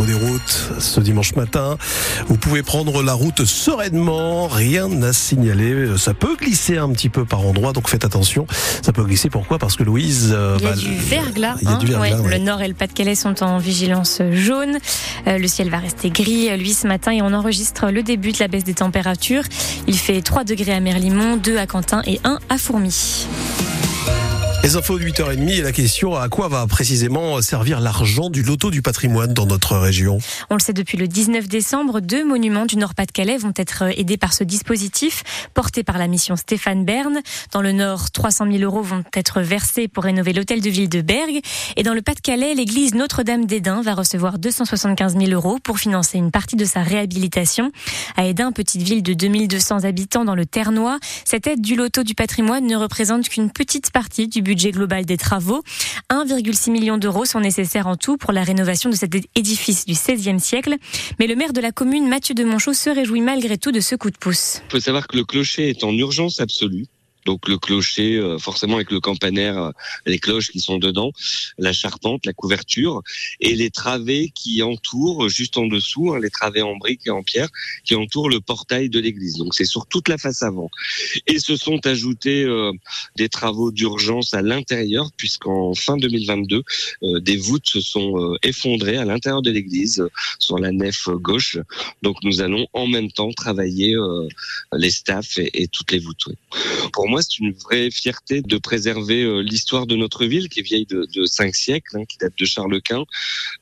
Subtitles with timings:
[0.00, 1.76] des routes ce dimanche matin.
[2.26, 5.98] Vous pouvez prendre la route sereinement, rien à signaler.
[5.98, 8.46] Ça peut glisser un petit peu par endroit, donc faites attention.
[8.82, 9.58] Ça peut glisser pourquoi?
[9.58, 10.32] Parce que Louise...
[10.34, 11.56] Euh, il y a du verglas.
[11.60, 14.78] Il y a du verglas Le Nord et le Pas-de-Calais sont en vigilance jaune.
[15.26, 18.32] Euh, le ciel va rester gris, euh, lui, ce matin, et on enregistre le début
[18.32, 19.44] de la baisse des températures.
[19.86, 23.26] Il fait 3 degrés à Merlimont, 2 à Quentin et 1 à Fourmi.
[24.62, 28.70] Les infos de 8h30 et la question à quoi va précisément servir l'argent du loto
[28.70, 30.18] du patrimoine dans notre région?
[30.50, 34.32] On le sait depuis le 19 décembre, deux monuments du Nord-Pas-de-Calais vont être aidés par
[34.32, 37.18] ce dispositif porté par la mission Stéphane Bern.
[37.50, 41.00] Dans le Nord, 300 000 euros vont être versés pour rénover l'hôtel de ville de
[41.00, 41.40] Bergue.
[41.76, 46.30] Et dans le Pas-de-Calais, l'église Notre-Dame d'Edin va recevoir 275 000 euros pour financer une
[46.30, 47.72] partie de sa réhabilitation.
[48.16, 52.14] À Edin, petite ville de 2200 habitants dans le Ternois, cette aide du loto du
[52.14, 55.62] patrimoine ne représente qu'une petite partie du budget budget global des travaux.
[56.10, 60.38] 1,6 million d'euros sont nécessaires en tout pour la rénovation de cet édifice du XVIe
[60.40, 60.76] siècle.
[61.18, 63.94] Mais le maire de la commune, Mathieu de Monchaux, se réjouit malgré tout de ce
[63.94, 64.60] coup de pouce.
[64.68, 66.84] Il faut savoir que le clocher est en urgence absolue.
[67.24, 69.70] Donc le clocher, euh, forcément avec le campanaire, euh,
[70.06, 71.12] les cloches qui sont dedans,
[71.58, 73.02] la charpente, la couverture
[73.40, 77.22] et les travées qui entourent juste en dessous, hein, les travées en briques et en
[77.22, 77.48] pierre
[77.84, 79.36] qui entourent le portail de l'église.
[79.36, 80.70] Donc c'est sur toute la face avant.
[81.26, 82.72] Et se sont ajoutés euh,
[83.16, 86.62] des travaux d'urgence à l'intérieur puisqu'en fin 2022,
[87.20, 90.04] des voûtes se sont effondrées à l'intérieur de l'église
[90.38, 91.58] sur la nef gauche.
[92.02, 93.94] Donc nous allons en même temps travailler
[94.72, 96.28] les staffs et, toutes les voûtes.
[96.92, 100.62] Pour moi, c'est une vraie fierté de préserver euh, l'histoire de notre ville, qui est
[100.62, 103.04] vieille de, de cinq siècles, hein, qui date de Charles Quint.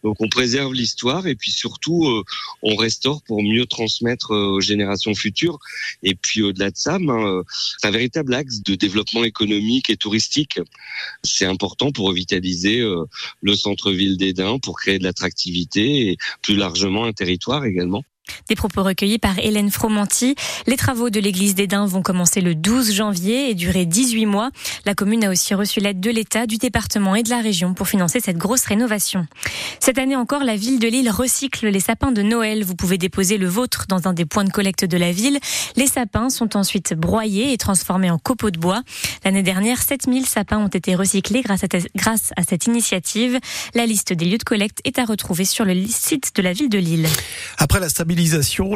[0.02, 2.24] Donc, on préserve l'histoire et puis surtout, euh,
[2.62, 5.58] on restaure pour mieux transmettre euh, aux générations futures.
[6.02, 7.42] Et puis, au-delà de ça, ben,
[7.78, 10.60] c'est un véritable axe de développement économique et touristique.
[11.22, 12.82] C'est important pour revitaliser
[13.42, 18.04] le centre-ville d'Edin, pour créer de l'attractivité et plus largement un territoire également.
[18.48, 20.34] Des propos recueillis par Hélène Fromanti.
[20.66, 24.50] Les travaux de l'église d'Edin vont commencer le 12 janvier et durer 18 mois.
[24.86, 27.88] La commune a aussi reçu l'aide de l'État, du département et de la région pour
[27.88, 29.26] financer cette grosse rénovation.
[29.80, 32.64] Cette année encore, la ville de Lille recycle les sapins de Noël.
[32.64, 35.38] Vous pouvez déposer le vôtre dans un des points de collecte de la ville.
[35.76, 38.82] Les sapins sont ensuite broyés et transformés en copeaux de bois.
[39.24, 43.38] L'année dernière, 7000 sapins ont été recyclés grâce à, grâce à cette initiative.
[43.74, 46.68] La liste des lieux de collecte est à retrouver sur le site de la ville
[46.68, 47.08] de Lille.
[47.58, 48.19] Après la stabilité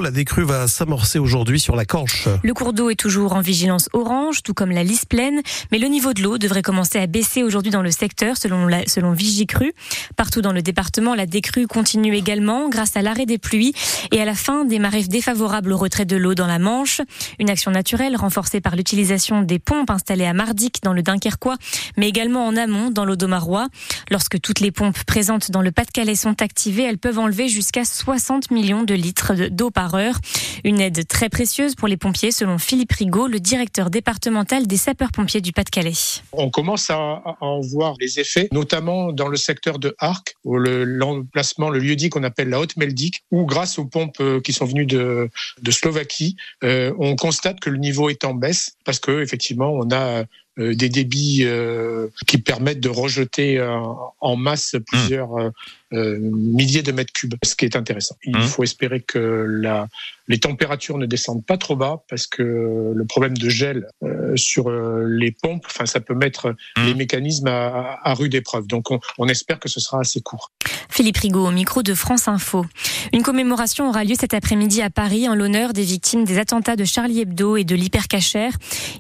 [0.01, 2.29] la décrue va s'amorcer aujourd'hui sur la Canche.
[2.43, 5.87] Le cours d'eau est toujours en vigilance orange, tout comme la lisse pleine, mais le
[5.89, 9.75] niveau de l'eau devrait commencer à baisser aujourd'hui dans le secteur, selon, la, selon Vigicru.
[10.17, 13.75] Partout dans le département, la décrue continue également grâce à l'arrêt des pluies
[14.13, 17.03] et à la fin des marées défavorables au retrait de l'eau dans la Manche.
[17.39, 21.57] Une action naturelle renforcée par l'utilisation des pompes installées à Mardic dans le Dunkerquois,
[21.99, 23.69] mais également en amont dans l'Audomarois.
[24.11, 28.51] Lorsque toutes les pompes présentes dans le Pas-de-Calais sont activées, elles peuvent enlever jusqu'à 60
[28.51, 30.17] millions de litres d'eau par heure.
[30.65, 35.41] Une aide très précieuse pour les pompiers, selon Philippe Rigaud, le directeur départemental des sapeurs-pompiers
[35.41, 36.23] du Pas-de-Calais.
[36.33, 41.71] On commence à, en voir les effets, notamment dans le secteur de Arc, où l'emplacement,
[41.71, 44.65] le, lieu dit qu'on appelle la Haute Meldic, où grâce aux pompes euh, qui sont
[44.65, 45.31] venues de,
[45.71, 50.25] Slovaquie, euh, on constate que le niveau est en baisse parce que effectivement on a
[50.57, 51.47] des débits
[52.27, 53.61] qui permettent de rejeter
[54.21, 55.51] en masse plusieurs
[55.95, 58.17] euh, milliers de mètres cubes, ce qui est intéressant.
[58.25, 58.43] Il mmh.
[58.43, 59.87] faut espérer que la,
[60.27, 64.71] les températures ne descendent pas trop bas parce que le problème de gel euh, sur
[64.71, 66.87] euh, les pompes, enfin, ça peut mettre mmh.
[66.87, 68.67] les mécanismes à, à, rude épreuve.
[68.67, 70.51] Donc, on, on espère que ce sera assez court.
[70.89, 72.67] Philippe Rigaud au micro de France Info.
[73.13, 76.85] Une commémoration aura lieu cet après-midi à Paris en l'honneur des victimes des attentats de
[76.85, 78.53] Charlie Hebdo et de l'hypercachère.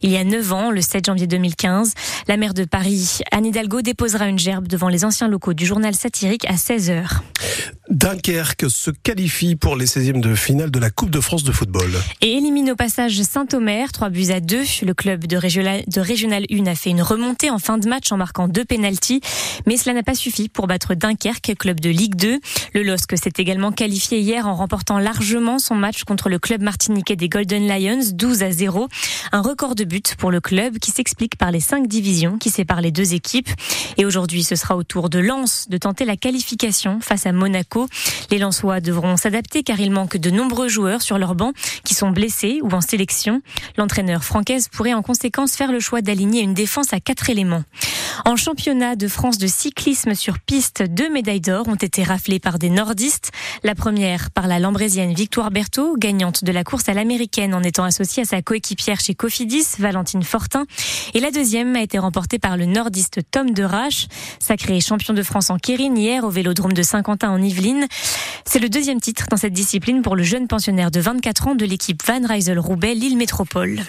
[0.03, 1.94] Il y a 9 ans, le 7 janvier 2015,
[2.28, 5.94] la maire de Paris, Anne Hidalgo, déposera une gerbe devant les anciens locaux du journal
[5.94, 7.23] satirique à 16 heures.
[7.90, 11.90] Dunkerque se qualifie pour les 16e de finale de la Coupe de France de football.
[12.22, 14.62] Et élimine au passage Saint-Omer, 3 buts à 2.
[14.84, 18.10] Le club de Régional, de Régional 1 a fait une remontée en fin de match
[18.10, 19.20] en marquant deux pénalties.
[19.66, 22.40] Mais cela n'a pas suffi pour battre Dunkerque, club de Ligue 2.
[22.72, 27.16] Le LOSC s'est également qualifié hier en remportant largement son match contre le club martiniquais
[27.16, 28.88] des Golden Lions, 12 à 0.
[29.32, 32.81] Un record de buts pour le club qui s'explique par les cinq divisions qui séparent
[32.81, 33.50] les deux équipes.
[33.98, 37.83] Et aujourd'hui, ce sera au tour de Lens de tenter la qualification face à Monaco.
[38.31, 41.52] Les Lensois devront s'adapter car il manque de nombreux joueurs sur leur banc
[41.84, 43.42] qui sont blessés ou en sélection.
[43.76, 47.64] L'entraîneur francaise pourrait en conséquence faire le choix d'aligner une défense à quatre éléments.
[48.25, 52.58] En championnat de France de cyclisme sur piste, deux médailles d'or ont été raflées par
[52.58, 53.32] des nordistes.
[53.64, 57.84] La première par la lambrésienne Victoire Berthaud, gagnante de la course à l'américaine en étant
[57.84, 60.64] associée à sa coéquipière chez Cofidis, Valentine Fortin.
[61.14, 64.06] Et la deuxième a été remportée par le nordiste Tom de Rache,
[64.38, 67.63] sacré champion de France en Kérine hier au vélodrome de Saint-Quentin en Yvelines.
[68.44, 71.64] C'est le deuxième titre dans cette discipline pour le jeune pensionnaire de 24 ans de
[71.64, 73.81] l'équipe Van Rysel Roubaix Lille Métropole.